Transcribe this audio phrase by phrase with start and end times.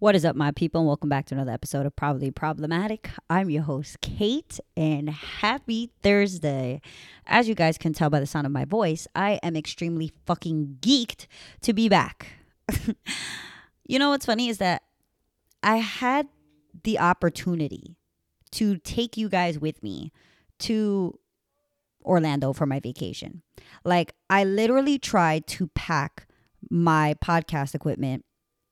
[0.00, 3.10] What is up, my people, and welcome back to another episode of Probably Problematic.
[3.28, 6.80] I'm your host, Kate, and happy Thursday.
[7.26, 10.78] As you guys can tell by the sound of my voice, I am extremely fucking
[10.80, 11.26] geeked
[11.60, 12.28] to be back.
[13.86, 14.84] you know what's funny is that
[15.62, 16.28] I had
[16.82, 17.98] the opportunity
[18.52, 20.14] to take you guys with me
[20.60, 21.18] to
[22.06, 23.42] Orlando for my vacation.
[23.84, 26.26] Like, I literally tried to pack
[26.70, 28.24] my podcast equipment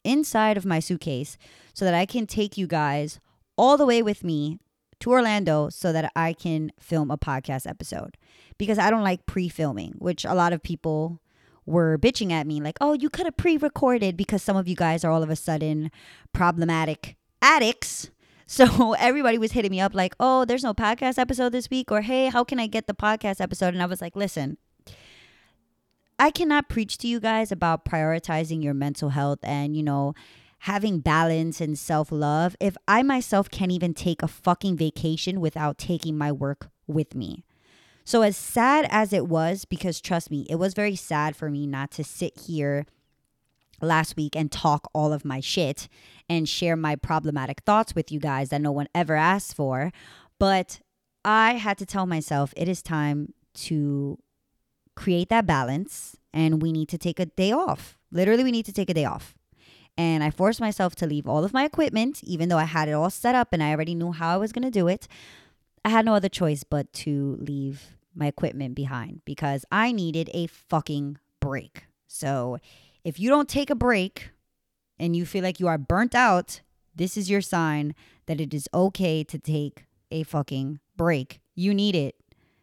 [0.05, 1.37] inside of my suitcase
[1.75, 3.21] so that I can take you guys
[3.57, 4.59] all the way with me
[5.01, 8.17] to Orlando so that I can film a podcast episode
[8.59, 11.21] because I don't like pre filming, which a lot of people
[11.67, 14.75] were bitching at me like, oh, you could have pre recorded because some of you
[14.75, 15.91] guys are all of a sudden
[16.33, 18.11] problematic addicts.
[18.51, 22.01] So everybody was hitting me up like, oh, there's no podcast episode this week, or
[22.01, 23.75] hey, how can I get the podcast episode?
[23.75, 24.57] And I was like, listen,
[26.19, 30.15] I cannot preach to you guys about prioritizing your mental health and, you know,
[30.61, 35.79] having balance and self love if I myself can't even take a fucking vacation without
[35.79, 37.45] taking my work with me.
[38.05, 41.67] So, as sad as it was, because trust me, it was very sad for me
[41.67, 42.87] not to sit here
[43.81, 45.89] last week and talk all of my shit
[46.29, 49.93] and share my problematic thoughts with you guys that no one ever asked for.
[50.39, 50.81] But
[51.25, 54.19] I had to tell myself it is time to
[54.99, 57.97] create that balance and we need to take a day off.
[58.11, 59.35] Literally, we need to take a day off.
[59.97, 62.93] And I forced myself to leave all of my equipment, even though I had it
[62.93, 65.07] all set up and I already knew how I was going to do it.
[65.85, 70.49] I had no other choice but to leave my equipment behind because I needed a
[70.49, 71.85] fucking break.
[72.09, 72.59] So
[73.05, 74.31] if you don't take a break
[74.99, 76.61] and you feel like you are burnt out,
[76.95, 77.95] this is your sign
[78.27, 81.41] that it is okay to take a fucking break.
[81.55, 82.17] You need it.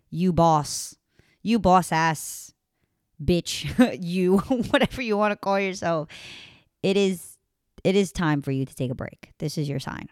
[0.10, 0.98] You boss
[1.46, 2.54] you boss ass
[3.24, 4.38] bitch, you,
[4.72, 6.10] whatever you want to call yourself.
[6.82, 7.38] It is
[7.84, 9.32] it is time for you to take a break.
[9.38, 10.10] This is your sign.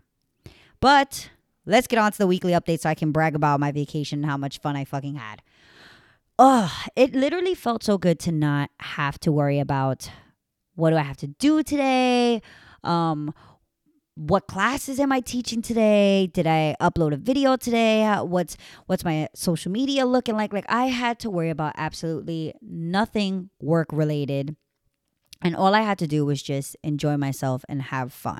[0.79, 1.31] But
[1.65, 4.29] let's get on to the weekly update so I can brag about my vacation and
[4.29, 5.41] how much fun I fucking had.
[6.37, 10.07] Oh, it literally felt so good to not have to worry about
[10.75, 12.43] what do I have to do today?
[12.83, 13.33] Um,
[14.15, 16.27] what classes am I teaching today?
[16.27, 18.05] Did I upload a video today?
[18.21, 20.53] What's what's my social media looking like?
[20.53, 24.55] Like I had to worry about absolutely nothing work related.
[25.41, 28.39] And all I had to do was just enjoy myself and have fun.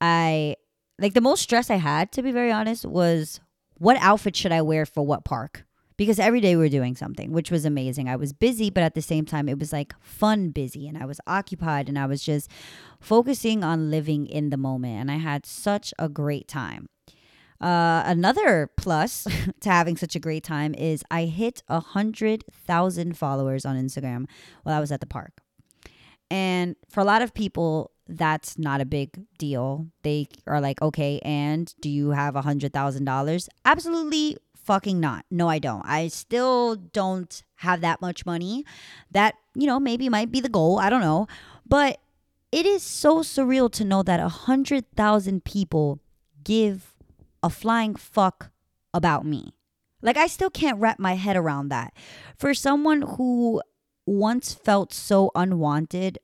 [0.00, 0.56] I
[0.98, 3.40] like the most stress I had to be very honest was
[3.78, 5.64] what outfit should I wear for what park?
[5.96, 8.08] Because every day we were doing something, which was amazing.
[8.08, 11.04] I was busy, but at the same time, it was like fun busy, and I
[11.04, 12.50] was occupied, and I was just
[13.00, 15.00] focusing on living in the moment.
[15.00, 16.88] And I had such a great time.
[17.60, 19.26] Uh, another plus
[19.60, 24.26] to having such a great time is I hit a hundred thousand followers on Instagram
[24.64, 25.40] while I was at the park.
[26.28, 29.86] And for a lot of people, that's not a big deal.
[30.02, 33.48] They are like, okay, and do you have a hundred thousand dollars?
[33.64, 35.24] Absolutely fucking not.
[35.30, 35.82] No, I don't.
[35.84, 38.64] I still don't have that much money.
[39.10, 40.78] That, you know, maybe might be the goal.
[40.78, 41.26] I don't know.
[41.66, 41.98] But
[42.50, 46.00] it is so surreal to know that a hundred thousand people
[46.44, 46.94] give
[47.42, 48.50] a flying fuck
[48.92, 49.54] about me.
[50.02, 51.94] Like I still can't wrap my head around that.
[52.36, 53.62] For someone who
[54.04, 56.18] once felt so unwanted,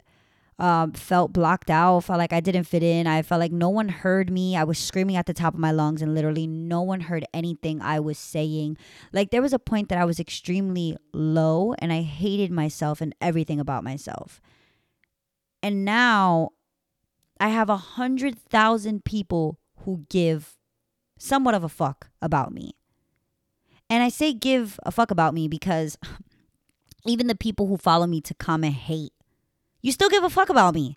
[0.59, 3.07] um, felt blocked out, felt like I didn't fit in.
[3.07, 4.57] I felt like no one heard me.
[4.57, 7.81] I was screaming at the top of my lungs, and literally no one heard anything
[7.81, 8.77] I was saying.
[9.13, 13.15] Like, there was a point that I was extremely low, and I hated myself and
[13.21, 14.41] everything about myself.
[15.63, 16.51] And now
[17.39, 20.57] I have a hundred thousand people who give
[21.19, 22.73] somewhat of a fuck about me.
[23.91, 25.97] And I say give a fuck about me because
[27.07, 29.13] even the people who follow me to comment hate
[29.83, 30.97] you still give a fuck about me.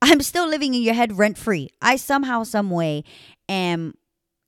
[0.00, 1.70] I'm still living in your head rent free.
[1.82, 3.04] I somehow, some way
[3.48, 3.94] am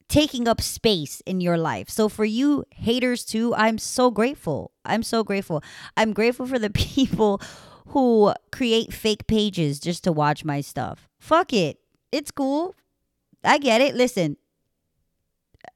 [0.08, 1.88] taking up space in your life.
[1.88, 4.72] So for you haters too, I'm so grateful.
[4.84, 5.62] I'm so grateful.
[5.96, 7.40] I'm grateful for the people
[7.88, 11.08] who create fake pages just to watch my stuff.
[11.18, 11.78] Fuck it.
[12.12, 12.74] It's cool.
[13.42, 13.94] I get it.
[13.94, 14.36] Listen,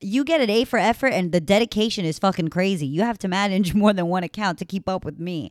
[0.00, 2.86] you get an A for effort and the dedication is fucking crazy.
[2.86, 5.50] You have to manage more than one account to keep up with me.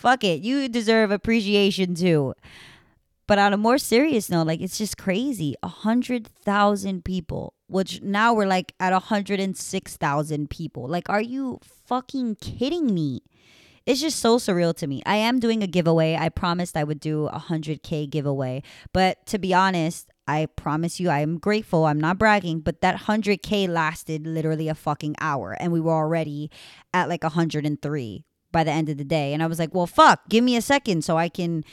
[0.00, 0.40] Fuck it.
[0.40, 2.32] You deserve appreciation too.
[3.26, 5.56] But on a more serious note, like it's just crazy.
[5.62, 10.88] A hundred thousand people, which now we're like at a hundred and six thousand people.
[10.88, 13.20] Like, are you fucking kidding me?
[13.84, 15.02] It's just so surreal to me.
[15.04, 16.16] I am doing a giveaway.
[16.18, 18.62] I promised I would do a hundred K giveaway.
[18.94, 21.84] But to be honest, I promise you, I am grateful.
[21.84, 25.58] I'm not bragging, but that 100K lasted literally a fucking hour.
[25.60, 26.50] And we were already
[26.94, 29.32] at like 103 by the end of the day.
[29.32, 31.64] And I was like, well, fuck, give me a second so I can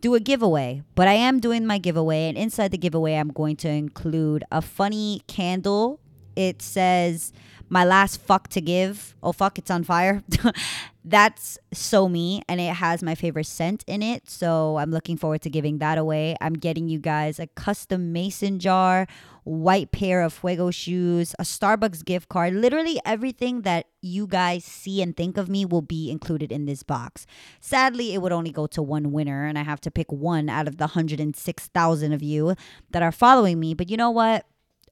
[0.00, 0.82] do a giveaway.
[0.94, 4.60] But I am doing my giveaway, and inside the giveaway, I'm going to include a
[4.60, 5.98] funny candle.
[6.36, 7.32] It says,
[7.68, 9.14] My last fuck to give.
[9.22, 10.22] Oh, fuck, it's on fire.
[11.06, 14.30] That's so me, and it has my favorite scent in it.
[14.30, 16.34] So I'm looking forward to giving that away.
[16.40, 19.06] I'm getting you guys a custom mason jar,
[19.42, 22.54] white pair of Fuego shoes, a Starbucks gift card.
[22.54, 26.82] Literally everything that you guys see and think of me will be included in this
[26.82, 27.26] box.
[27.60, 30.66] Sadly, it would only go to one winner, and I have to pick one out
[30.66, 32.54] of the 106,000 of you
[32.92, 33.74] that are following me.
[33.74, 34.46] But you know what?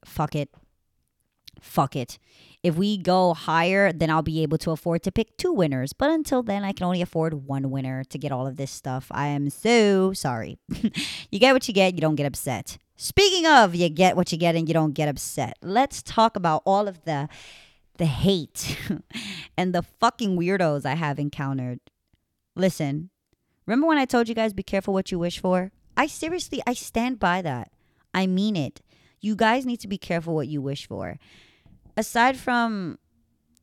[0.05, 0.49] Fuck it.
[1.59, 2.19] Fuck it.
[2.63, 5.91] If we go higher, then I'll be able to afford to pick two winners.
[5.91, 9.07] But until then, I can only afford one winner to get all of this stuff.
[9.11, 10.57] I am so sorry.
[11.29, 12.77] you get what you get, you don't get upset.
[12.95, 15.57] Speaking of, you get what you get and you don't get upset.
[15.61, 17.27] Let's talk about all of the
[17.97, 18.77] the hate
[19.57, 21.79] and the fucking weirdos I have encountered.
[22.55, 23.11] Listen,
[23.67, 25.71] remember when I told you guys be careful what you wish for?
[25.97, 27.71] I seriously I stand by that.
[28.13, 28.81] I mean it.
[29.19, 31.19] You guys need to be careful what you wish for
[31.97, 32.97] aside from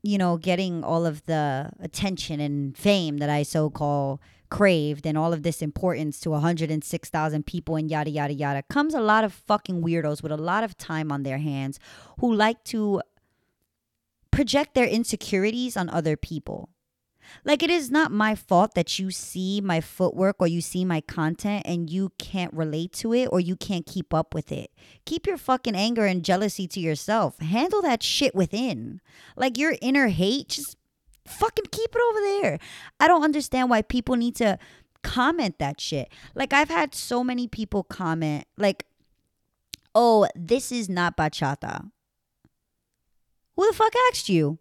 [0.02, 5.16] you know getting all of the attention and fame that I so call craved and
[5.16, 9.32] all of this importance to 106,000 people and yada yada yada comes a lot of
[9.32, 11.78] fucking weirdos with a lot of time on their hands
[12.18, 13.00] who like to
[14.30, 16.68] project their insecurities on other people.
[17.44, 21.00] Like, it is not my fault that you see my footwork or you see my
[21.00, 24.70] content and you can't relate to it or you can't keep up with it.
[25.04, 27.38] Keep your fucking anger and jealousy to yourself.
[27.38, 29.00] Handle that shit within.
[29.36, 30.76] Like, your inner hate, just
[31.26, 32.58] fucking keep it over there.
[32.98, 34.58] I don't understand why people need to
[35.02, 36.12] comment that shit.
[36.34, 38.84] Like, I've had so many people comment, like,
[39.94, 41.90] oh, this is not bachata.
[43.56, 44.58] Who the fuck asked you?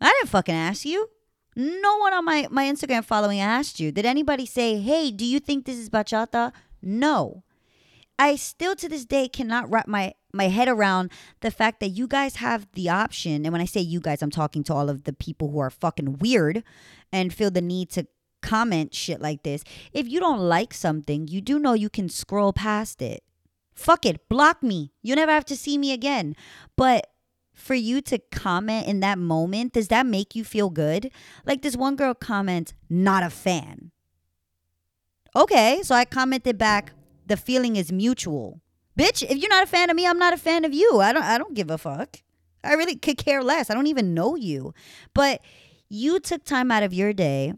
[0.00, 1.08] I didn't fucking ask you.
[1.56, 3.92] No one on my, my Instagram following asked you.
[3.92, 6.52] Did anybody say, hey, do you think this is bachata?
[6.82, 7.44] No.
[8.18, 11.10] I still to this day cannot wrap my, my head around
[11.40, 13.44] the fact that you guys have the option.
[13.44, 15.70] And when I say you guys, I'm talking to all of the people who are
[15.70, 16.62] fucking weird
[17.12, 18.06] and feel the need to
[18.42, 19.64] comment shit like this.
[19.92, 23.24] If you don't like something, you do know you can scroll past it.
[23.74, 24.92] Fuck it, block me.
[25.02, 26.36] You never have to see me again.
[26.76, 27.08] But
[27.54, 31.10] for you to comment in that moment, does that make you feel good?
[31.46, 33.92] Like this one girl comment, not a fan.
[35.36, 36.92] Okay, so I commented back,
[37.26, 38.60] the feeling is mutual.
[38.98, 41.00] Bitch, if you're not a fan of me, I'm not a fan of you.
[41.00, 42.18] I don't I don't give a fuck.
[42.62, 43.70] I really could care less.
[43.70, 44.72] I don't even know you.
[45.14, 45.40] But
[45.88, 47.54] you took time out of your day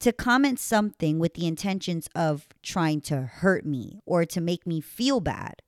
[0.00, 4.80] to comment something with the intentions of trying to hurt me or to make me
[4.80, 5.62] feel bad.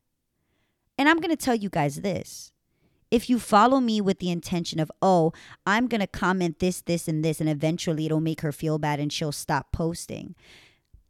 [0.99, 2.53] And I'm going to tell you guys this
[3.11, 5.33] if you follow me with the intention of, oh,
[5.67, 9.01] I'm going to comment this, this, and this, and eventually it'll make her feel bad
[9.01, 10.35] and she'll stop posting.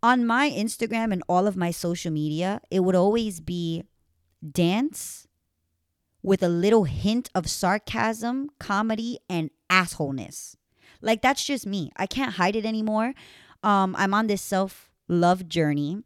[0.03, 3.85] On my Instagram and all of my social media, it would always be
[4.51, 5.27] dance
[6.23, 10.57] with a little hint of sarcasm, comedy, and assholeness.
[11.03, 11.91] Like that's just me.
[11.97, 13.15] I can't hide it anymore.
[13.63, 16.03] Um, I'm on this self love journey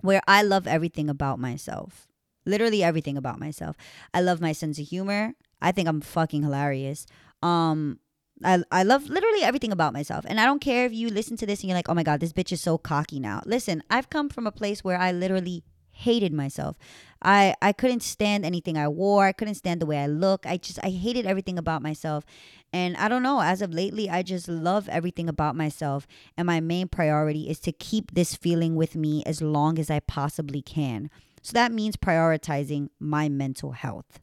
[0.00, 2.09] where I love everything about myself.
[2.46, 3.76] Literally everything about myself.
[4.14, 5.34] I love my sense of humor.
[5.60, 7.06] I think I'm fucking hilarious.
[7.42, 7.98] Um,
[8.42, 10.24] I, I love literally everything about myself.
[10.26, 12.20] And I don't care if you listen to this and you're like, oh my God,
[12.20, 13.42] this bitch is so cocky now.
[13.44, 16.78] Listen, I've come from a place where I literally hated myself.
[17.20, 19.26] I, I couldn't stand anything I wore.
[19.26, 20.46] I couldn't stand the way I look.
[20.46, 22.24] I just, I hated everything about myself.
[22.72, 26.06] And I don't know, as of lately, I just love everything about myself.
[26.38, 30.00] And my main priority is to keep this feeling with me as long as I
[30.00, 31.10] possibly can.
[31.42, 34.20] So that means prioritizing my mental health.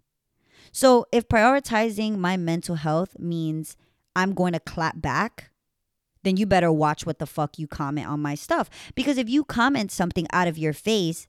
[0.72, 3.76] So if prioritizing my mental health means
[4.16, 5.52] I'm going to clap back,
[6.24, 8.70] then you better watch what the fuck you comment on my stuff.
[8.96, 11.28] Because if you comment something out of your face,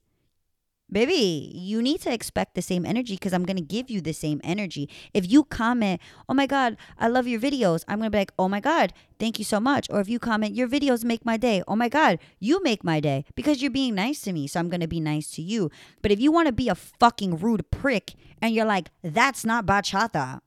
[0.90, 4.12] baby, you need to expect the same energy because I'm going to give you the
[4.12, 4.88] same energy.
[5.12, 8.32] If you comment, oh my God, I love your videos, I'm going to be like,
[8.38, 9.86] oh my God, thank you so much.
[9.90, 13.00] Or if you comment, your videos make my day, oh my God, you make my
[13.00, 14.46] day because you're being nice to me.
[14.46, 15.70] So I'm going to be nice to you.
[16.02, 19.66] But if you want to be a fucking rude prick and you're like, that's not
[19.66, 20.40] bachata.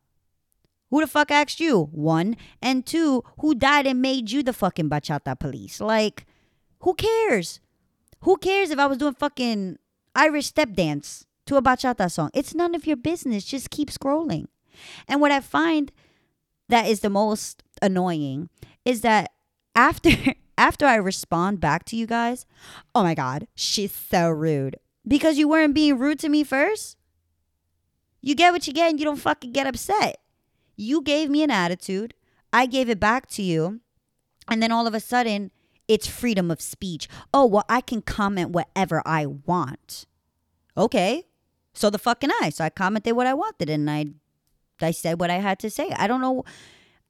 [0.89, 1.86] Who the fuck asked you?
[1.93, 2.36] One.
[2.62, 5.79] And two, who died and made you the fucking bachata police?
[5.79, 6.25] Like,
[6.81, 7.62] who cares?
[8.24, 9.79] Who cares if I was doing fucking
[10.15, 12.30] Irish step dance to a bachata song.
[12.34, 13.46] It's none of your business.
[13.46, 14.48] Just keep scrolling.
[15.08, 15.91] And what I find
[16.70, 18.50] that is the most annoying
[18.86, 19.32] is that
[19.75, 20.12] after
[20.58, 22.46] after I respond back to you guys,
[22.94, 24.77] oh my god, she's so rude.
[25.08, 26.98] Because you weren't being rude to me first?
[28.22, 30.18] You get what you get and you don't fucking get upset.
[30.75, 32.13] You gave me an attitude,
[32.53, 33.82] I gave it back to you,
[34.48, 35.51] and then all of a sudden
[35.91, 37.10] it's freedom of speech.
[37.33, 40.05] Oh, well, I can comment whatever I want.
[40.77, 41.25] Okay.
[41.74, 42.50] So the fucking I.
[42.50, 44.05] So I commented what I wanted and I
[44.81, 45.91] I said what I had to say.
[45.98, 46.45] I don't know.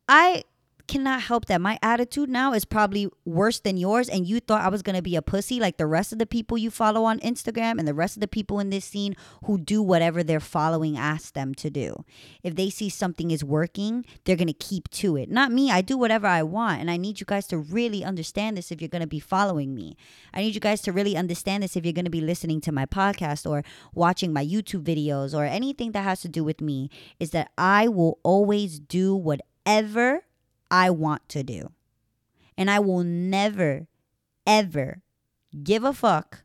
[0.10, 0.44] I
[0.92, 1.62] cannot help that.
[1.62, 4.10] My attitude now is probably worse than yours.
[4.10, 6.26] And you thought I was going to be a pussy like the rest of the
[6.26, 9.58] people you follow on Instagram and the rest of the people in this scene who
[9.58, 12.04] do whatever their following asks them to do.
[12.44, 15.32] If they see something is working, they're going to keep to it.
[15.32, 15.72] Not me.
[15.72, 16.82] I do whatever I want.
[16.82, 19.74] And I need you guys to really understand this if you're going to be following
[19.74, 19.96] me.
[20.34, 22.74] I need you guys to really understand this if you're going to be listening to
[22.74, 26.90] my podcast or watching my YouTube videos or anything that has to do with me.
[27.18, 30.24] Is that I will always do whatever
[30.72, 31.72] I want to do.
[32.58, 33.88] And I will never,
[34.48, 35.02] ever
[35.64, 36.44] give a fuck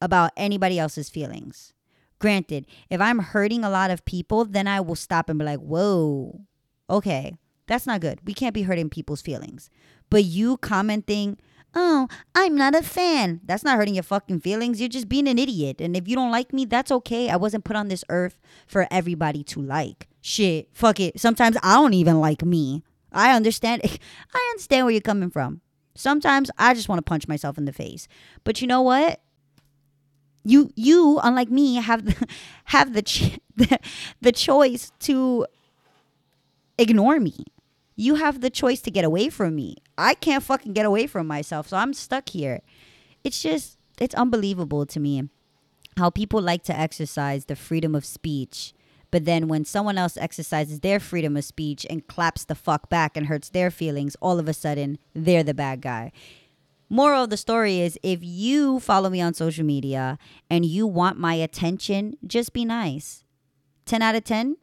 [0.00, 1.72] about anybody else's feelings.
[2.18, 5.60] Granted, if I'm hurting a lot of people, then I will stop and be like,
[5.60, 6.42] whoa,
[6.88, 7.36] okay,
[7.66, 8.20] that's not good.
[8.24, 9.70] We can't be hurting people's feelings.
[10.10, 11.38] But you commenting,
[11.74, 14.78] oh, I'm not a fan, that's not hurting your fucking feelings.
[14.78, 15.80] You're just being an idiot.
[15.80, 17.30] And if you don't like me, that's okay.
[17.30, 20.08] I wasn't put on this earth for everybody to like.
[20.20, 21.18] Shit, fuck it.
[21.18, 22.82] Sometimes I don't even like me.
[23.12, 23.82] I understand.
[24.34, 25.60] I understand where you're coming from.
[25.94, 28.08] Sometimes I just want to punch myself in the face.
[28.44, 29.20] But you know what?
[30.44, 32.28] You you unlike me have the,
[32.66, 33.78] have the, ch- the
[34.20, 35.46] the choice to
[36.78, 37.44] ignore me.
[37.94, 39.76] You have the choice to get away from me.
[39.98, 42.62] I can't fucking get away from myself, so I'm stuck here.
[43.22, 45.28] It's just it's unbelievable to me
[45.96, 48.72] how people like to exercise the freedom of speech
[49.12, 53.16] but then when someone else exercises their freedom of speech and claps the fuck back
[53.16, 56.10] and hurts their feelings, all of a sudden they're the bad guy.
[56.88, 60.18] Moral of the story is if you follow me on social media
[60.50, 63.24] and you want my attention, just be nice.
[63.84, 64.56] 10 out of 10,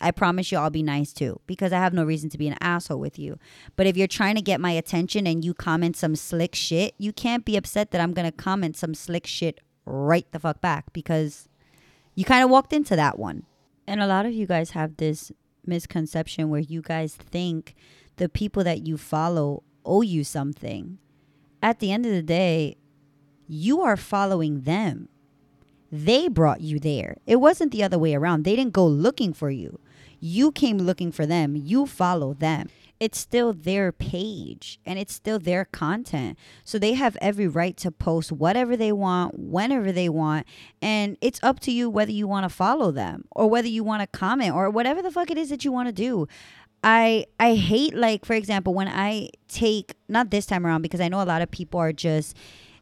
[0.00, 2.58] I promise you I'll be nice too because I have no reason to be an
[2.60, 3.38] asshole with you.
[3.76, 7.12] But if you're trying to get my attention and you comment some slick shit, you
[7.12, 10.92] can't be upset that I'm going to comment some slick shit right the fuck back
[10.92, 11.48] because
[12.16, 13.44] you kind of walked into that one.
[13.92, 15.30] And a lot of you guys have this
[15.66, 17.74] misconception where you guys think
[18.16, 20.96] the people that you follow owe you something.
[21.62, 22.78] At the end of the day,
[23.46, 25.10] you are following them.
[25.90, 27.18] They brought you there.
[27.26, 28.44] It wasn't the other way around.
[28.44, 29.78] They didn't go looking for you.
[30.20, 31.54] You came looking for them.
[31.54, 32.70] You follow them
[33.02, 36.38] it's still their page and it's still their content.
[36.62, 40.46] So they have every right to post whatever they want, whenever they want.
[40.80, 44.02] And it's up to you whether you want to follow them or whether you want
[44.02, 46.28] to comment or whatever the fuck it is that you want to do.
[46.84, 51.08] I I hate like for example when I take not this time around because I
[51.08, 52.36] know a lot of people are just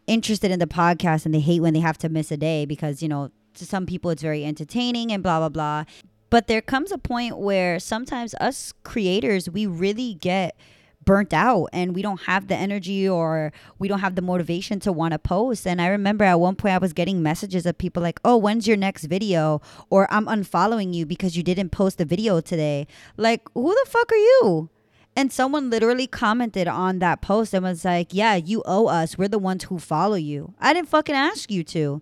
[0.07, 3.03] interested in the podcast and they hate when they have to miss a day because
[3.03, 5.85] you know to some people it's very entertaining and blah blah blah
[6.31, 10.57] but there comes a point where sometimes us creators, we really get
[11.05, 14.93] burnt out and we don't have the energy or we don't have the motivation to
[14.93, 15.67] want to post.
[15.67, 18.69] And I remember at one point I was getting messages of people like, oh, when's
[18.69, 19.61] your next video?
[19.89, 22.87] Or I'm unfollowing you because you didn't post a video today.
[23.17, 24.69] Like, who the fuck are you?
[25.17, 29.19] And someone literally commented on that post and was like, yeah, you owe us.
[29.19, 30.55] We're the ones who follow you.
[30.61, 32.01] I didn't fucking ask you to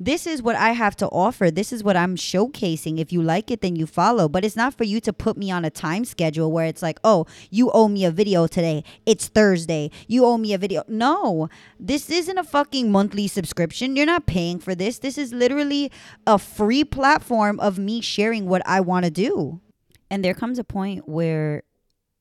[0.00, 1.50] this is what I have to offer.
[1.50, 2.98] This is what I'm showcasing.
[2.98, 4.28] If you like it, then you follow.
[4.28, 6.98] But it's not for you to put me on a time schedule where it's like,
[7.04, 8.82] oh, you owe me a video today.
[9.04, 9.90] It's Thursday.
[10.08, 10.84] You owe me a video.
[10.88, 13.94] No, this isn't a fucking monthly subscription.
[13.94, 14.98] You're not paying for this.
[14.98, 15.92] This is literally
[16.26, 19.60] a free platform of me sharing what I want to do.
[20.10, 21.62] And there comes a point where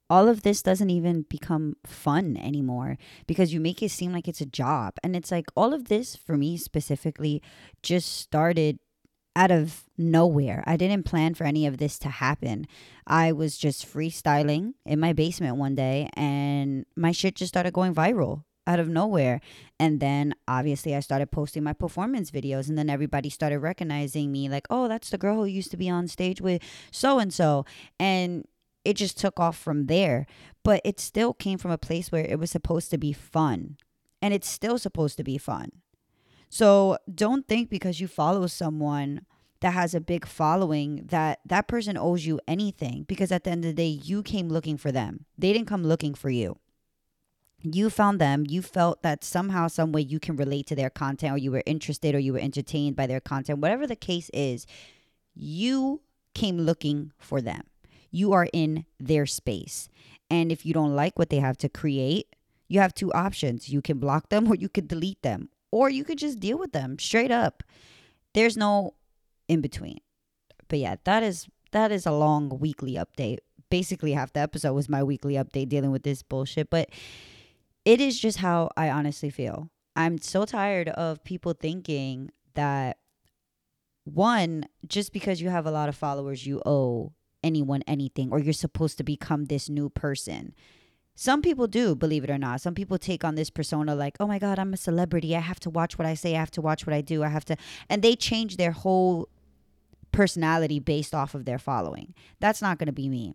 [0.10, 2.98] all of this doesn't even become fun anymore
[3.28, 4.96] because you make it seem like it's a job.
[5.04, 7.42] And it's like all of this for me specifically
[7.84, 8.80] just started
[9.36, 10.64] out of nowhere.
[10.66, 12.66] I didn't plan for any of this to happen.
[13.06, 17.94] I was just freestyling in my basement one day and my shit just started going
[17.94, 19.42] viral out of nowhere.
[19.80, 24.50] And then obviously I started posting my performance videos and then everybody started recognizing me
[24.50, 26.62] like, "Oh, that's the girl who used to be on stage with
[26.92, 27.66] so and so."
[28.00, 28.46] And
[28.84, 30.26] it just took off from there.
[30.64, 33.78] But it still came from a place where it was supposed to be fun.
[34.22, 35.72] And it's still supposed to be fun.
[36.50, 39.26] So don't think because you follow someone
[39.62, 43.66] that has a big following that that person owes you anything because at the end
[43.66, 45.26] of the day you came looking for them.
[45.38, 46.58] They didn't come looking for you.
[47.62, 51.34] You found them, you felt that somehow some way you can relate to their content
[51.34, 54.66] or you were interested or you were entertained by their content, whatever the case is,
[55.36, 56.02] you
[56.34, 57.64] came looking for them
[58.12, 59.90] you are in their space.
[60.30, 62.36] And if you don't like what they have to create,
[62.68, 63.70] you have two options.
[63.70, 66.72] You can block them or you could delete them, or you could just deal with
[66.72, 67.64] them straight up.
[68.34, 68.94] There's no
[69.48, 70.00] in between.
[70.68, 73.40] But yeah, that is that is a long weekly update.
[73.70, 76.90] Basically half the episode was my weekly update dealing with this bullshit, but
[77.86, 79.70] it is just how I honestly feel.
[79.96, 82.98] I'm so tired of people thinking that
[84.06, 87.14] one, just because you have a lot of followers, you owe
[87.44, 90.54] anyone anything or you're supposed to become this new person.
[91.16, 92.62] Some people do, believe it or not.
[92.62, 95.36] Some people take on this persona like, oh my God, I'm a celebrity.
[95.36, 96.36] I have to watch what I say.
[96.36, 97.24] I have to watch what I do.
[97.24, 97.58] I have to.
[97.90, 99.28] And they change their whole
[100.12, 102.14] personality based off of their following.
[102.40, 103.34] That's not going to be me.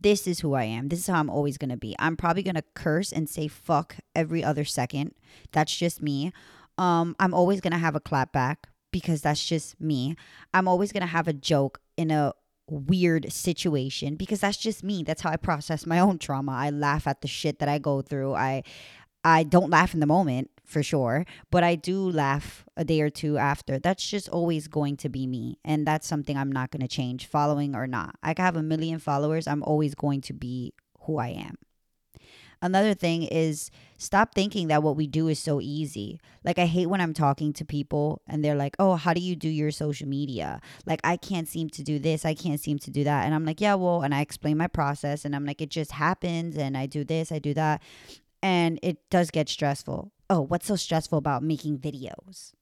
[0.00, 0.88] This is who I am.
[0.88, 1.94] This is how I'm always going to be.
[1.98, 5.14] I'm probably going to curse and say fuck every other second.
[5.52, 6.32] That's just me.
[6.76, 10.16] Um, I'm always going to have a clap back because that's just me.
[10.52, 12.34] I'm always going to have a joke in a
[12.68, 15.02] weird situation because that's just me.
[15.02, 16.52] That's how I process my own trauma.
[16.52, 18.34] I laugh at the shit that I go through.
[18.34, 18.62] I
[19.24, 23.08] I don't laugh in the moment for sure, but I do laugh a day or
[23.08, 23.78] two after.
[23.78, 25.58] That's just always going to be me.
[25.64, 28.16] And that's something I'm not going to change, following or not.
[28.22, 29.46] I have a million followers.
[29.46, 31.56] I'm always going to be who I am.
[32.64, 36.18] Another thing is stop thinking that what we do is so easy.
[36.44, 39.36] Like, I hate when I'm talking to people and they're like, oh, how do you
[39.36, 40.62] do your social media?
[40.86, 42.24] Like, I can't seem to do this.
[42.24, 43.26] I can't seem to do that.
[43.26, 45.92] And I'm like, yeah, well, and I explain my process and I'm like, it just
[45.92, 47.82] happens and I do this, I do that.
[48.42, 50.10] And it does get stressful.
[50.30, 52.52] Oh, what's so stressful about making videos?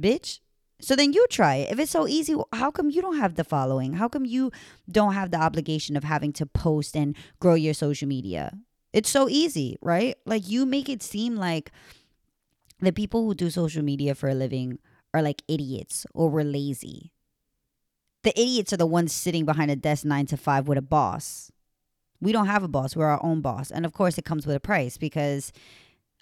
[0.00, 0.40] Bitch,
[0.80, 1.70] so then you try it.
[1.70, 3.92] If it's so easy, how come you don't have the following?
[3.92, 4.50] How come you
[4.90, 8.58] don't have the obligation of having to post and grow your social media?
[8.94, 10.16] It's so easy, right?
[10.24, 11.72] Like you make it seem like
[12.78, 14.78] the people who do social media for a living
[15.12, 17.12] are like idiots or we're lazy.
[18.22, 21.50] The idiots are the ones sitting behind a desk nine to five with a boss.
[22.20, 23.72] We don't have a boss, we're our own boss.
[23.72, 25.52] And of course it comes with a price because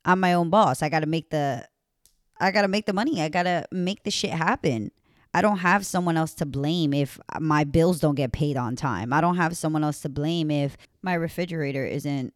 [0.06, 0.82] I'm my own boss.
[0.82, 1.68] I gotta make the
[2.40, 3.20] I gotta make the money.
[3.20, 4.92] I gotta make the shit happen.
[5.34, 9.12] I don't have someone else to blame if my bills don't get paid on time.
[9.12, 12.32] I don't have someone else to blame if my refrigerator isn't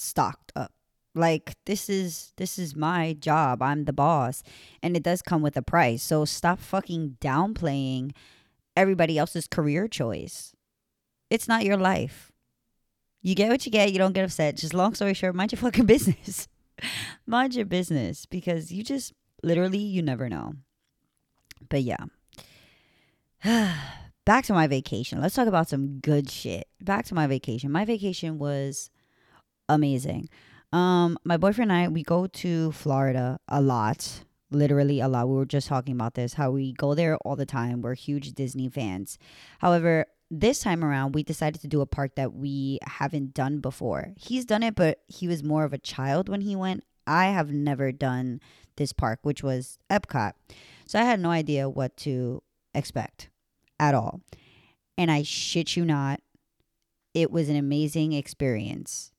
[0.00, 0.72] stocked up.
[1.14, 3.62] Like this is this is my job.
[3.62, 4.42] I'm the boss.
[4.82, 6.02] And it does come with a price.
[6.02, 8.12] So stop fucking downplaying
[8.76, 10.54] everybody else's career choice.
[11.30, 12.30] It's not your life.
[13.20, 13.92] You get what you get.
[13.92, 14.56] You don't get upset.
[14.56, 16.46] Just long story short mind your fucking business.
[17.26, 18.24] Mind your business.
[18.26, 20.54] Because you just literally you never know.
[21.68, 22.04] But yeah.
[24.24, 25.20] Back to my vacation.
[25.20, 26.68] Let's talk about some good shit.
[26.80, 27.72] Back to my vacation.
[27.72, 28.90] My vacation was
[29.68, 30.28] amazing.
[30.72, 35.28] Um, my boyfriend and I, we go to Florida a lot, literally a lot.
[35.28, 37.80] We were just talking about this, how we go there all the time.
[37.80, 39.18] We're huge Disney fans.
[39.60, 44.12] However, this time around, we decided to do a park that we haven't done before.
[44.16, 46.84] He's done it, but he was more of a child when he went.
[47.06, 48.40] I have never done
[48.76, 50.32] this park, which was Epcot.
[50.86, 52.42] So I had no idea what to
[52.74, 53.30] expect
[53.80, 54.20] at all.
[54.98, 56.20] And I shit you not,
[57.14, 59.12] it was an amazing experience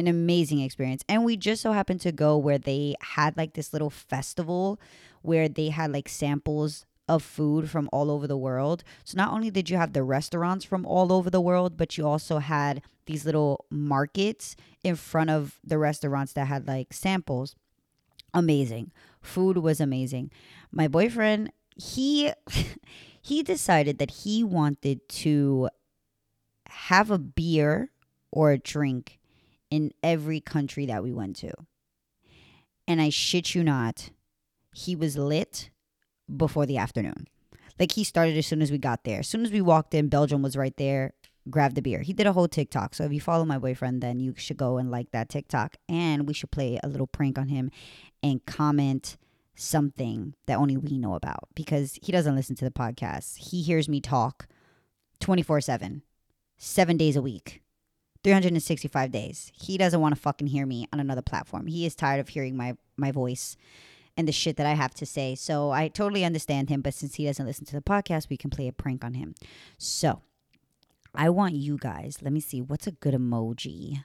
[0.00, 1.04] an amazing experience.
[1.08, 4.80] And we just so happened to go where they had like this little festival
[5.22, 8.82] where they had like samples of food from all over the world.
[9.04, 12.06] So not only did you have the restaurants from all over the world, but you
[12.06, 17.54] also had these little markets in front of the restaurants that had like samples.
[18.32, 18.92] Amazing.
[19.20, 20.30] Food was amazing.
[20.72, 22.32] My boyfriend, he
[23.20, 25.68] he decided that he wanted to
[26.68, 27.90] have a beer
[28.30, 29.19] or a drink
[29.70, 31.52] in every country that we went to.
[32.86, 34.10] And I shit you not,
[34.74, 35.70] he was lit
[36.34, 37.28] before the afternoon.
[37.78, 39.20] Like he started as soon as we got there.
[39.20, 41.14] As soon as we walked in, Belgium was right there.
[41.48, 42.00] Grabbed the beer.
[42.02, 42.94] He did a whole TikTok.
[42.94, 45.76] So if you follow my boyfriend, then you should go and like that TikTok.
[45.88, 47.70] And we should play a little prank on him
[48.22, 49.16] and comment
[49.54, 53.50] something that only we know about because he doesn't listen to the podcast.
[53.50, 54.46] He hears me talk
[55.20, 56.02] 24 7,
[56.58, 57.62] seven days a week.
[58.22, 59.50] 365 days.
[59.54, 61.66] He doesn't want to fucking hear me on another platform.
[61.66, 63.56] He is tired of hearing my my voice
[64.16, 65.34] and the shit that I have to say.
[65.34, 68.50] So I totally understand him, but since he doesn't listen to the podcast, we can
[68.50, 69.34] play a prank on him.
[69.78, 70.20] So
[71.14, 74.04] I want you guys, let me see what's a good emoji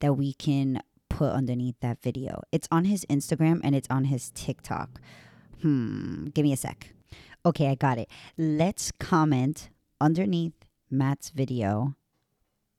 [0.00, 2.42] that we can put underneath that video.
[2.52, 5.00] It's on his Instagram and it's on his TikTok.
[5.62, 6.94] Hmm, give me a sec.
[7.44, 8.08] Okay, I got it.
[8.36, 10.54] Let's comment underneath
[10.90, 11.94] Matt's video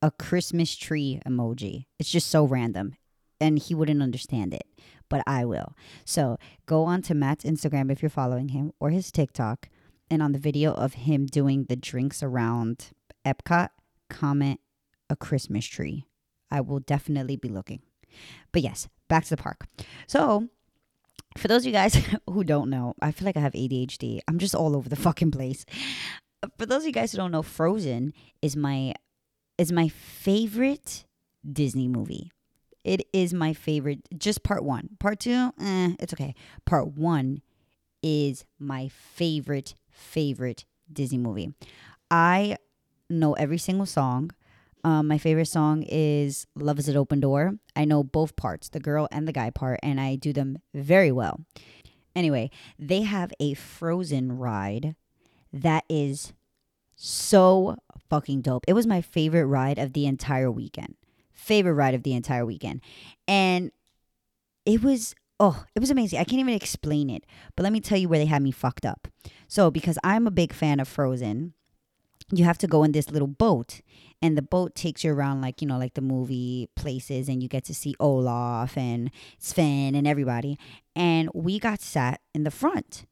[0.01, 1.85] a Christmas tree emoji.
[1.99, 2.95] It's just so random.
[3.39, 4.65] And he wouldn't understand it,
[5.09, 5.75] but I will.
[6.05, 9.69] So go on to Matt's Instagram if you're following him or his TikTok.
[10.09, 12.91] And on the video of him doing the drinks around
[13.25, 13.69] Epcot,
[14.09, 14.59] comment
[15.09, 16.05] a Christmas tree.
[16.49, 17.81] I will definitely be looking.
[18.51, 19.67] But yes, back to the park.
[20.07, 20.47] So,
[21.37, 21.95] for those of you guys
[22.29, 24.19] who don't know, I feel like I have ADHD.
[24.27, 25.65] I'm just all over the fucking place.
[26.57, 28.93] For those of you guys who don't know, Frozen is my
[29.57, 31.05] is my favorite
[31.49, 32.31] Disney movie.
[32.83, 34.07] It is my favorite.
[34.17, 34.89] Just part one.
[34.99, 36.35] Part two, eh, it's okay.
[36.65, 37.41] Part one
[38.01, 41.53] is my favorite, favorite Disney movie.
[42.09, 42.57] I
[43.09, 44.31] know every single song.
[44.83, 47.55] Um, my favorite song is Love is an Open Door.
[47.75, 51.11] I know both parts, the girl and the guy part, and I do them very
[51.11, 51.41] well.
[52.15, 54.95] Anyway, they have a Frozen ride
[55.51, 56.33] that is
[56.95, 57.77] so
[58.09, 58.65] fucking dope.
[58.67, 60.95] It was my favorite ride of the entire weekend.
[61.33, 62.81] Favorite ride of the entire weekend.
[63.27, 63.71] And
[64.65, 66.19] it was oh, it was amazing.
[66.19, 67.25] I can't even explain it.
[67.55, 69.07] But let me tell you where they had me fucked up.
[69.47, 71.53] So, because I'm a big fan of Frozen,
[72.31, 73.81] you have to go in this little boat
[74.21, 77.47] and the boat takes you around like you know like the movie places and you
[77.47, 80.57] get to see olaf and sven and everybody
[80.95, 83.05] and we got sat in the front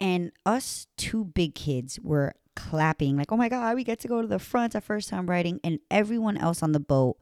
[0.00, 4.22] and us two big kids were clapping like oh my god we get to go
[4.22, 7.16] to the front our first time riding and everyone else on the boat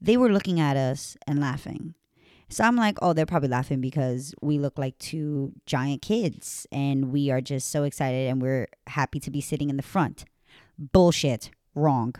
[0.00, 1.94] they were looking at us and laughing.
[2.48, 7.12] So i'm like oh they're probably laughing because we look like two giant kids and
[7.12, 10.24] we are just so excited and we're happy to be sitting in the front.
[10.78, 11.50] Bullshit.
[11.76, 12.14] Wrong.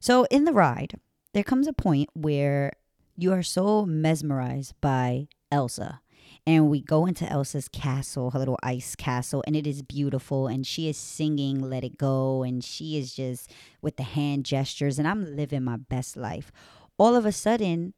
[0.00, 0.98] So in the ride
[1.34, 2.72] there comes a point where
[3.16, 6.00] you are so mesmerized by elsa
[6.46, 10.46] and we go into Elsa's castle, her little ice castle, and it is beautiful.
[10.46, 14.98] And she is singing Let It Go, and she is just with the hand gestures,
[14.98, 16.52] and I'm living my best life.
[16.98, 17.94] All of a sudden,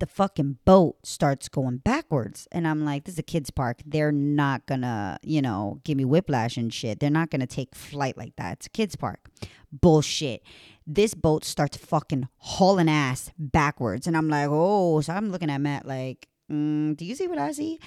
[0.00, 2.48] the fucking boat starts going backwards.
[2.50, 3.82] And I'm like, this is a kid's park.
[3.86, 6.98] They're not gonna, you know, give me whiplash and shit.
[6.98, 8.54] They're not gonna take flight like that.
[8.54, 9.28] It's a kid's park.
[9.70, 10.42] Bullshit.
[10.86, 14.06] This boat starts fucking hauling ass backwards.
[14.06, 17.38] And I'm like, oh, so I'm looking at Matt like, mm, do you see what
[17.38, 17.78] I see?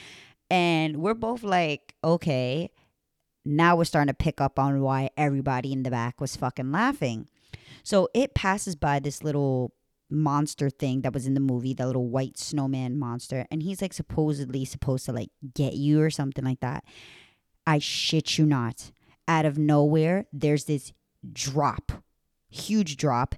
[0.50, 2.70] And we're both like, okay.
[3.46, 7.28] Now we're starting to pick up on why everybody in the back was fucking laughing.
[7.84, 9.74] So it passes by this little
[10.10, 13.94] monster thing that was in the movie, the little white snowman monster, and he's like
[13.94, 16.86] supposedly supposed to like get you or something like that.
[17.66, 18.92] I shit you not.
[19.28, 20.94] Out of nowhere, there's this
[21.32, 21.92] drop,
[22.50, 23.36] huge drop,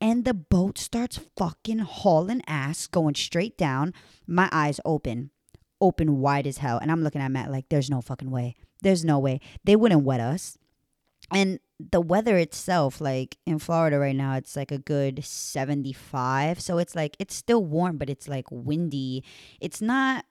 [0.00, 3.94] and the boat starts fucking hauling ass, going straight down.
[4.26, 5.30] My eyes open,
[5.80, 6.78] open wide as hell.
[6.78, 8.54] And I'm looking at Matt like, there's no fucking way.
[8.82, 9.40] There's no way.
[9.64, 10.58] They wouldn't wet us.
[11.32, 16.60] And the weather itself, like in Florida right now, it's like a good 75.
[16.60, 19.24] So it's like, it's still warm, but it's like windy.
[19.60, 20.24] It's not,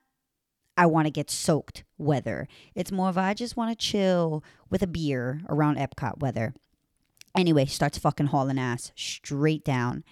[0.76, 2.48] I want to get soaked weather.
[2.74, 6.54] It's more of, I just want to chill with a beer around Epcot weather.
[7.36, 10.02] Anyway, starts fucking hauling ass straight down.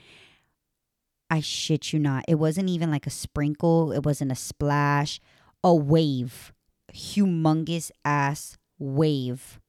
[1.31, 2.25] I shit you not.
[2.29, 5.21] It wasn't even like a sprinkle, it wasn't a splash,
[5.63, 6.53] a wave,
[6.93, 9.61] humongous ass wave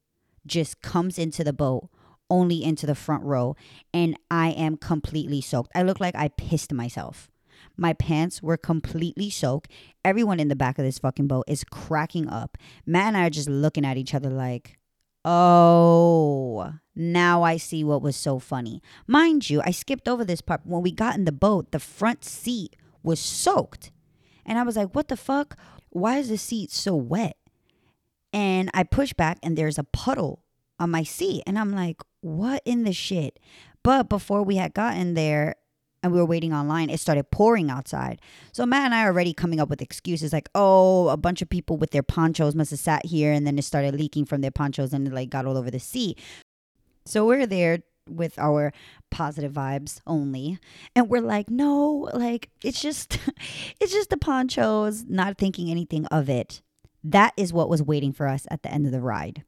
[0.45, 1.89] just comes into the boat,
[2.29, 3.55] only into the front row,
[3.93, 5.71] and I am completely soaked.
[5.75, 7.29] I look like I pissed myself.
[7.77, 9.71] My pants were completely soaked.
[10.03, 12.57] Everyone in the back of this fucking boat is cracking up.
[12.85, 14.77] Matt and I are just looking at each other like,
[15.27, 18.83] Oh, now I see what was so funny.
[19.07, 20.61] Mind you, I skipped over this part.
[20.65, 23.91] When we got in the boat, the front seat was soaked.
[24.45, 25.57] And I was like, what the fuck?
[25.89, 27.37] Why is the seat so wet?
[28.31, 30.43] And I push back and there's a puddle
[30.79, 31.41] on my seat.
[31.47, 33.39] And I'm like, what in the shit?
[33.81, 35.55] But before we had gotten there,
[36.05, 38.21] and we were waiting online, it started pouring outside.
[38.51, 41.49] So Matt and I are already coming up with excuses like, oh, a bunch of
[41.49, 44.51] people with their ponchos must have sat here and then it started leaking from their
[44.51, 46.19] ponchos and it like got all over the seat.
[47.07, 48.71] So we're there with our
[49.09, 50.59] positive vibes only
[50.95, 53.17] and we're like no like it's just
[53.81, 56.61] it's just the ponchos not thinking anything of it
[57.03, 59.43] that is what was waiting for us at the end of the ride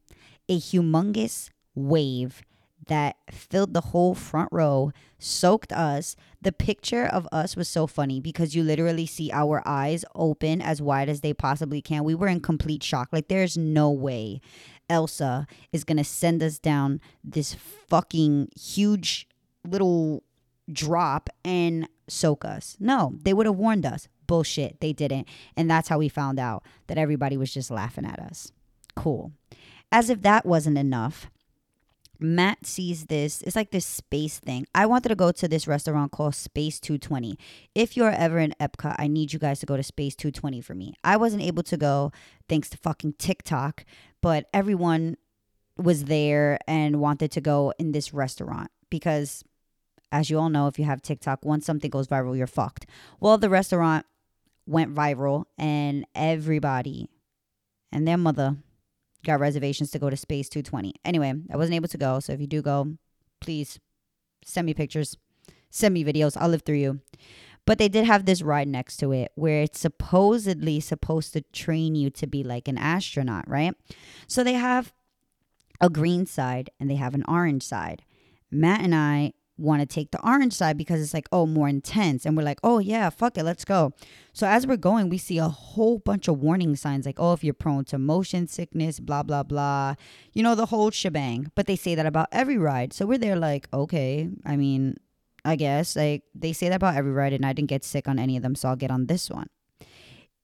[0.50, 2.41] a humongous wave
[2.88, 6.15] that filled the whole front row, soaked us.
[6.41, 10.82] The picture of us was so funny because you literally see our eyes open as
[10.82, 12.04] wide as they possibly can.
[12.04, 13.10] We were in complete shock.
[13.12, 14.41] Like, there's no way
[14.89, 19.28] Elsa is going to send us down this fucking huge
[19.65, 20.23] little
[20.71, 22.78] drop and soak us.
[22.80, 24.08] No, they would have warned us.
[24.28, 24.80] Bullshit.
[24.82, 25.28] They didn't.
[25.56, 28.52] And that's how we found out that everybody was just laughing at us.
[28.95, 29.32] Cool.
[29.91, 31.30] As if that wasn't enough,
[32.19, 33.41] Matt sees this.
[33.41, 34.65] It's like this space thing.
[34.73, 37.38] I wanted to go to this restaurant called Space 220.
[37.75, 40.75] If you're ever in Epcot, I need you guys to go to Space 220 for
[40.75, 40.93] me.
[41.03, 42.12] I wasn't able to go
[42.49, 43.86] thanks to fucking TikTok,
[44.21, 45.17] but everyone
[45.77, 49.43] was there and wanted to go in this restaurant because
[50.12, 52.86] as you all know, if you have TikTok, once something goes viral, you're fucked.
[53.19, 54.06] Well, the restaurant
[54.65, 57.10] went viral and everybody
[57.91, 58.58] and their mother
[59.25, 60.93] got reservations to go to Space 220.
[61.03, 62.19] Anyway, I wasn't able to go.
[62.19, 62.97] So if you do go,
[63.39, 63.80] please
[64.43, 65.17] send me pictures,
[65.69, 66.38] send me videos.
[66.38, 67.01] I'll live through you.
[67.65, 71.95] But they did have this ride next to it where it's supposedly supposed to train
[71.95, 73.73] you to be like an astronaut, right?
[74.25, 74.93] So they have
[75.82, 78.03] a green side and they have an orange side.
[78.49, 82.26] Matt and I want to take the orange side because it's like, oh, more intense.
[82.26, 83.93] And we're like, oh, yeah, fuck it, let's go.
[84.34, 87.43] So as we're going, we see a whole bunch of warning signs like, oh, if
[87.43, 89.96] you're prone to motion sickness, blah, blah, blah,
[90.34, 91.52] you know, the whole shebang.
[91.56, 92.93] But they say that about every ride.
[92.93, 94.98] So we're there like, okay, I mean,
[95.43, 98.20] I guess like they say that about every ride, and I didn't get sick on
[98.20, 99.48] any of them, so I'll get on this one.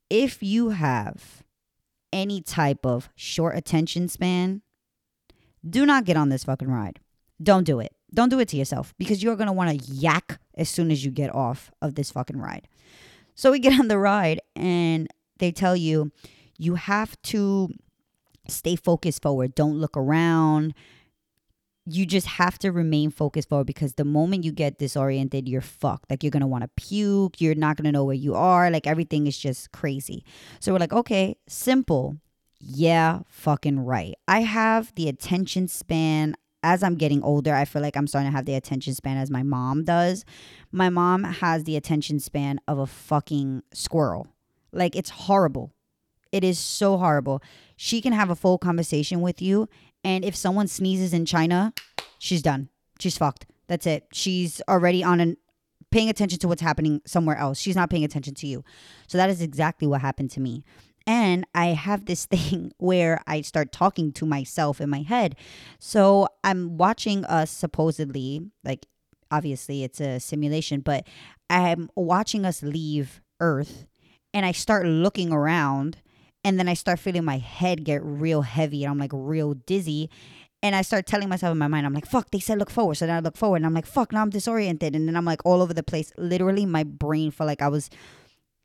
[0.09, 1.43] If you have
[2.13, 4.61] any type of short attention span,
[5.67, 6.99] do not get on this fucking ride.
[7.41, 7.93] Don't do it.
[8.13, 11.03] Don't do it to yourself because you're going to want to yak as soon as
[11.03, 12.67] you get off of this fucking ride.
[13.35, 15.07] So we get on the ride and
[15.39, 16.11] they tell you
[16.57, 17.69] you have to
[18.47, 19.55] stay focused forward.
[19.55, 20.73] Don't look around.
[21.85, 26.09] You just have to remain focused forward because the moment you get disoriented, you're fucked.
[26.09, 27.41] Like you're want to puke.
[27.41, 28.69] You're not to know where you are.
[28.69, 30.23] Like everything is just crazy.
[30.59, 32.17] So we're like, okay, simple.
[32.59, 34.13] Yeah, fucking right.
[34.27, 38.35] I have the attention span as I'm getting older, I feel like I'm starting to
[38.35, 40.25] have the attention span as my mom does.
[40.71, 44.27] My mom has the attention span of a fucking squirrel.
[44.71, 45.71] Like it's horrible.
[46.31, 47.43] It is so horrible.
[47.75, 49.69] She can have a full conversation with you,
[50.03, 51.73] and if someone sneezes in China,
[52.17, 52.69] she's done.
[52.99, 53.45] She's fucked.
[53.67, 54.07] That's it.
[54.13, 55.37] She's already on an
[55.91, 57.59] paying attention to what's happening somewhere else.
[57.59, 58.63] She's not paying attention to you.
[59.07, 60.63] So that is exactly what happened to me.
[61.05, 65.35] And I have this thing where I start talking to myself in my head.
[65.79, 68.85] So I'm watching us supposedly, like,
[69.31, 71.07] obviously it's a simulation, but
[71.49, 73.85] I'm watching us leave Earth
[74.33, 75.97] and I start looking around
[76.43, 80.09] and then I start feeling my head get real heavy and I'm like real dizzy.
[80.61, 82.95] And I start telling myself in my mind, I'm like, fuck, they said look forward.
[82.95, 84.95] So then I look forward and I'm like, fuck, now I'm disoriented.
[84.95, 86.13] And then I'm like all over the place.
[86.17, 87.89] Literally, my brain felt like I was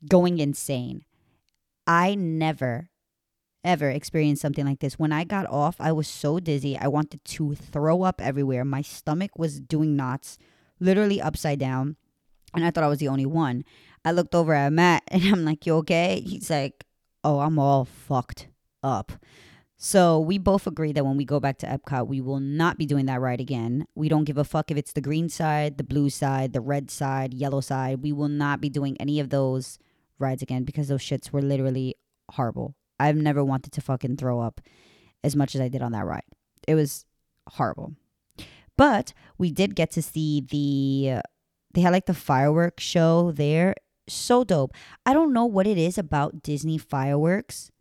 [0.07, 1.03] going insane.
[1.89, 2.91] I never,
[3.63, 4.99] ever experienced something like this.
[4.99, 6.77] When I got off, I was so dizzy.
[6.77, 8.63] I wanted to throw up everywhere.
[8.63, 10.37] My stomach was doing knots,
[10.79, 11.95] literally upside down.
[12.53, 13.63] And I thought I was the only one.
[14.05, 16.21] I looked over at Matt and I'm like, You okay?
[16.23, 16.85] He's like,
[17.23, 18.49] Oh, I'm all fucked
[18.83, 19.11] up.
[19.75, 22.85] So we both agree that when we go back to Epcot, we will not be
[22.85, 23.87] doing that ride again.
[23.95, 26.91] We don't give a fuck if it's the green side, the blue side, the red
[26.91, 28.03] side, yellow side.
[28.03, 29.79] We will not be doing any of those
[30.19, 31.95] rides again because those shits were literally
[32.31, 32.75] horrible.
[32.99, 34.61] I've never wanted to fucking throw up
[35.23, 36.23] as much as I did on that ride.
[36.67, 37.05] It was
[37.47, 37.95] horrible.
[38.77, 41.21] But we did get to see the
[41.73, 43.75] they had like the fireworks show there.
[44.07, 44.73] So dope.
[45.05, 47.71] I don't know what it is about Disney fireworks,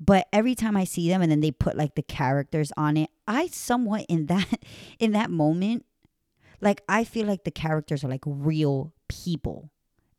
[0.00, 3.10] but every time I see them and then they put like the characters on it,
[3.28, 4.60] I somewhat in that
[4.98, 5.84] in that moment
[6.64, 9.70] like I feel like the characters are like real people.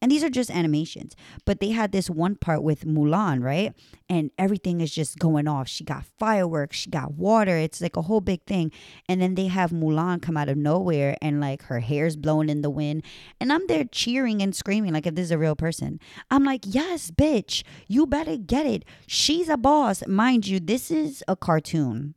[0.06, 1.16] And these are just animations.
[1.46, 3.74] But they had this one part with Mulan, right?
[4.08, 5.68] And everything is just going off.
[5.68, 7.58] She got fireworks, she got water.
[7.58, 8.72] It's like a whole big thing.
[9.10, 12.62] And then they have Mulan come out of nowhere and like her hair's blowing in
[12.62, 13.02] the wind.
[13.42, 16.00] And I'm there cheering and screaming like if this is a real person.
[16.30, 18.86] I'm like, yes, bitch, you better get it.
[19.08, 20.06] She's a boss.
[20.06, 22.14] Mind you, this is a cartoon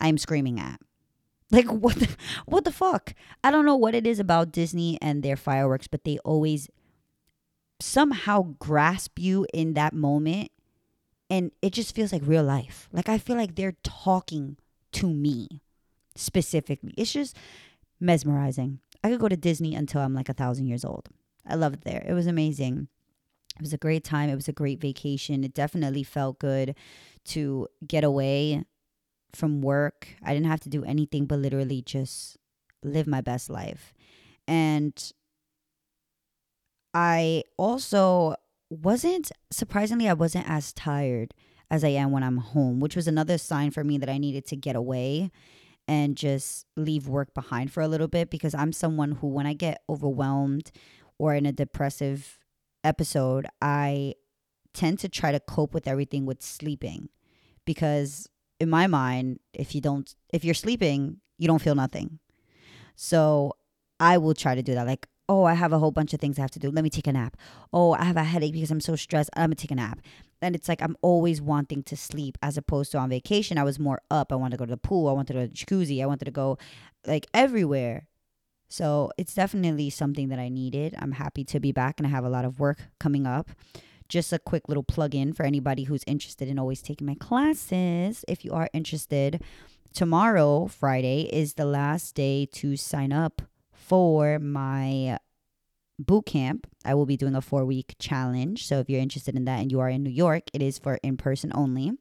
[0.00, 0.78] I'm screaming at.
[1.50, 2.08] Like what the,
[2.46, 3.12] what the fuck?
[3.42, 6.68] I don't know what it is about Disney and their fireworks, but they always
[7.84, 10.50] somehow grasp you in that moment
[11.28, 12.88] and it just feels like real life.
[12.92, 14.56] Like I feel like they're talking
[14.92, 15.60] to me
[16.16, 16.94] specifically.
[16.96, 17.36] It's just
[18.00, 18.80] mesmerizing.
[19.02, 21.08] I could go to Disney until I'm like a thousand years old.
[21.46, 22.04] I love it there.
[22.06, 22.88] It was amazing.
[23.56, 24.30] It was a great time.
[24.30, 25.44] It was a great vacation.
[25.44, 26.74] It definitely felt good
[27.26, 28.64] to get away
[29.32, 30.08] from work.
[30.22, 32.38] I didn't have to do anything but literally just
[32.82, 33.92] live my best life.
[34.48, 35.12] And
[36.94, 38.36] I also
[38.70, 41.34] wasn't surprisingly I wasn't as tired
[41.70, 44.46] as I am when I'm home, which was another sign for me that I needed
[44.46, 45.30] to get away
[45.86, 49.54] and just leave work behind for a little bit because I'm someone who when I
[49.54, 50.70] get overwhelmed
[51.18, 52.38] or in a depressive
[52.82, 54.14] episode, I
[54.72, 57.08] tend to try to cope with everything with sleeping
[57.64, 58.28] because
[58.60, 62.18] in my mind, if you don't if you're sleeping, you don't feel nothing.
[62.96, 63.52] So
[64.00, 64.86] I will try to do that.
[64.86, 66.70] Like oh, I have a whole bunch of things I have to do.
[66.70, 67.36] Let me take a nap.
[67.72, 69.30] Oh, I have a headache because I'm so stressed.
[69.34, 70.00] I'm gonna take a nap.
[70.42, 73.56] And it's like I'm always wanting to sleep as opposed to on vacation.
[73.56, 74.32] I was more up.
[74.32, 75.08] I wanted to go to the pool.
[75.08, 76.02] I wanted to go to the jacuzzi.
[76.02, 76.58] I wanted to go
[77.06, 78.06] like everywhere.
[78.68, 80.94] So it's definitely something that I needed.
[80.98, 83.50] I'm happy to be back and I have a lot of work coming up.
[84.08, 88.24] Just a quick little plug in for anybody who's interested in always taking my classes.
[88.28, 89.42] If you are interested,
[89.94, 93.42] tomorrow, Friday, is the last day to sign up
[93.86, 95.18] for my
[95.98, 96.66] boot camp.
[96.84, 98.66] I will be doing a four week challenge.
[98.66, 100.98] So if you're interested in that and you are in New York, it is for
[101.02, 101.92] in person only.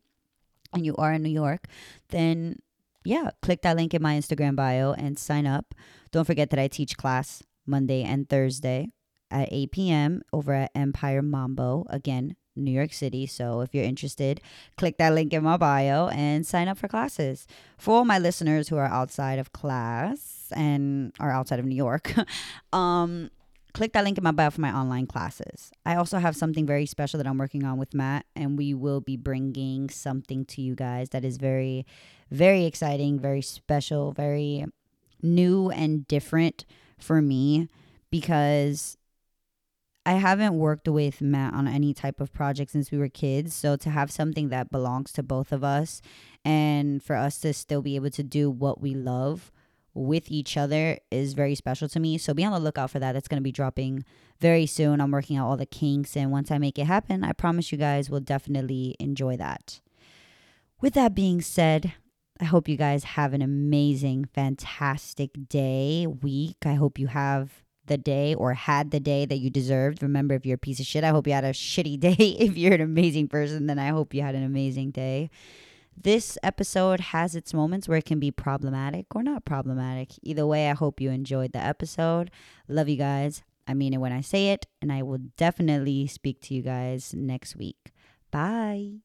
[0.73, 1.67] And you are in New York,
[2.09, 2.59] then
[3.05, 5.75] yeah, click that link in my Instagram bio and sign up.
[6.11, 8.87] Don't forget that I teach class Monday and Thursday
[9.29, 10.21] at 8 p.m.
[10.31, 11.85] over at Empire Mambo.
[11.89, 13.25] Again, New York City.
[13.25, 14.41] So if you're interested,
[14.77, 17.47] click that link in my bio and sign up for classes.
[17.77, 22.13] For all my listeners who are outside of class and are outside of New York,
[22.73, 23.29] um,
[23.73, 25.71] click that link in my bio for my online classes.
[25.85, 29.01] I also have something very special that I'm working on with Matt, and we will
[29.01, 31.85] be bringing something to you guys that is very,
[32.31, 34.65] very exciting, very special, very
[35.21, 36.65] new and different
[36.99, 37.69] for me
[38.11, 38.97] because
[40.05, 43.55] I haven't worked with Matt on any type of project since we were kids.
[43.55, 46.01] So to have something that belongs to both of us
[46.43, 49.51] and for us to still be able to do what we love
[49.93, 52.17] with each other is very special to me.
[52.17, 53.13] So be on the lookout for that.
[53.13, 54.03] That's going to be dropping
[54.39, 54.99] very soon.
[54.99, 56.17] I'm working out all the kinks.
[56.17, 59.81] And once I make it happen, I promise you guys will definitely enjoy that.
[60.81, 61.93] With that being said,
[62.41, 66.57] I hope you guys have an amazing, fantastic day, week.
[66.65, 70.01] I hope you have the day or had the day that you deserved.
[70.01, 72.15] Remember, if you're a piece of shit, I hope you had a shitty day.
[72.39, 75.29] if you're an amazing person, then I hope you had an amazing day.
[75.95, 80.11] This episode has its moments where it can be problematic or not problematic.
[80.21, 82.31] Either way, I hope you enjoyed the episode.
[82.67, 83.43] Love you guys.
[83.67, 87.13] I mean it when I say it, and I will definitely speak to you guys
[87.13, 87.93] next week.
[88.31, 89.03] Bye.